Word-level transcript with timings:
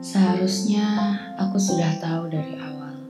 Seharusnya 0.00 1.12
aku 1.36 1.60
sudah 1.60 1.92
tahu 2.00 2.32
dari 2.32 2.56
awal 2.56 3.04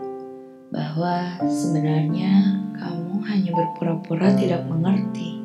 bahwa 0.74 1.38
sebenarnya 1.46 2.58
kamu 2.74 3.22
hanya 3.30 3.54
berpura-pura 3.54 4.34
tidak 4.34 4.66
mengerti. 4.66 5.38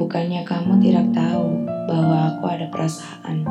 Bukannya 0.00 0.48
kamu 0.48 0.80
tidak 0.80 1.12
tahu 1.12 1.68
bahwa 1.84 2.32
aku 2.32 2.48
ada 2.48 2.64
perasaan, 2.72 3.44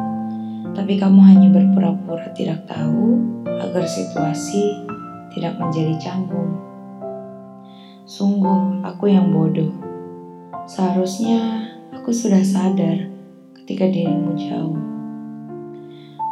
tapi 0.74 0.98
kamu 0.98 1.21
hanya 1.21 1.54
berpura-pura 1.54 2.34
tidak 2.34 2.66
tahu 2.66 3.21
agar 3.46 3.86
situasi 3.86 4.82
tidak 5.38 5.54
menjadi 5.61 5.93
canggung. 6.02 6.57
Sungguh, 8.10 8.82
aku 8.82 9.14
yang 9.14 9.29
bodoh. 9.29 9.70
Seharusnya 10.66 11.61
aku 11.93 12.10
sudah 12.10 12.42
sadar 12.42 13.06
ketika 13.54 13.86
dirimu 13.86 14.34
jauh. 14.34 14.96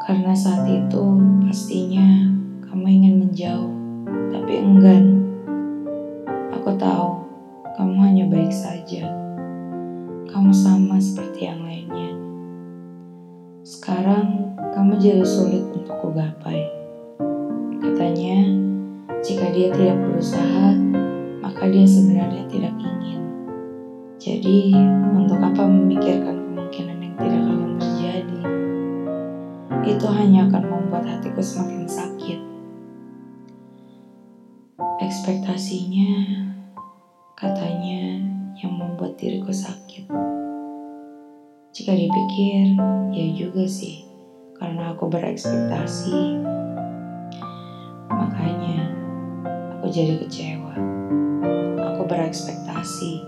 Karena 0.05 0.37
saat 0.37 0.69
itu 0.69 1.01
pastinya 1.41 2.29
kamu 2.69 2.85
ingin 2.85 3.15
menjauh, 3.25 3.73
tapi 4.29 4.61
enggan. 4.61 5.25
Aku 6.53 6.77
tahu 6.77 7.25
kamu 7.73 7.95
hanya 8.05 8.25
baik 8.29 8.53
saja. 8.53 9.09
Kamu 10.29 10.53
sama 10.53 11.01
seperti 11.01 11.49
yang 11.49 11.65
lainnya. 11.65 12.13
Sekarang 13.65 14.53
kamu 14.77 15.01
jadi 15.01 15.25
sulit 15.25 15.65
untuk 15.73 15.97
kugapai. 15.97 16.69
Katanya, 17.81 18.45
jika 19.25 19.49
dia 19.57 19.73
tidak 19.73 20.05
berusaha, 20.05 20.69
maka 21.41 21.65
dia 21.65 21.81
sebenarnya 21.89 22.45
tidak 22.45 22.77
ingin. 22.77 23.25
Jadi, 24.21 24.69
untuk 25.17 25.41
apa 25.41 25.65
itu 29.85 30.05
hanya 30.09 30.49
akan 30.49 30.63
membuat 30.65 31.05
hatiku 31.05 31.45
semakin 31.45 31.85
sakit. 31.85 32.39
Ekspektasinya 34.97 36.13
katanya 37.37 38.17
yang 38.57 38.73
membuat 38.73 39.13
diriku 39.21 39.53
sakit. 39.53 40.09
Jika 41.75 41.91
dipikir, 41.93 42.73
ya 43.13 43.25
juga 43.37 43.69
sih, 43.69 44.09
karena 44.57 44.97
aku 44.97 45.05
berekspektasi. 45.05 46.41
Makanya 48.09 48.89
aku 49.77 49.85
jadi 49.93 50.17
kecewa. 50.25 50.73
Aku 51.93 52.09
berekspektasi 52.09 53.21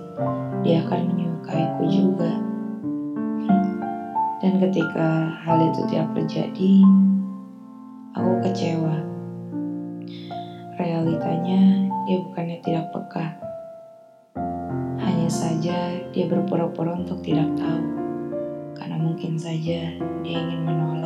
dia 0.66 0.82
akan 0.82 1.14
menyukaiku 1.14 1.84
juga. 1.86 2.57
Dan 4.48 4.64
ketika 4.64 5.28
hal 5.44 5.60
itu 5.60 5.84
tidak 5.92 6.08
terjadi, 6.16 6.80
aku 8.16 8.32
kecewa. 8.48 8.96
Realitanya, 10.80 11.92
dia 12.08 12.18
bukannya 12.24 12.56
tidak 12.64 12.88
peka. 12.96 13.36
Hanya 15.04 15.28
saja 15.28 16.00
dia 16.16 16.32
berpura-pura 16.32 16.96
untuk 16.96 17.20
tidak 17.28 17.60
tahu. 17.60 17.92
Karena 18.72 18.96
mungkin 18.96 19.36
saja 19.36 19.92
dia 20.24 20.38
ingin 20.40 20.64
menolak 20.64 20.97